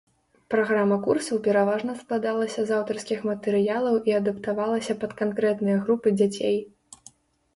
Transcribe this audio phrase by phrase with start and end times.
[0.51, 6.57] Праграма курсаў пераважна складалася з аўтарскіх матэрыялаў і адаптавалася пад канкрэтныя групы дзяцей.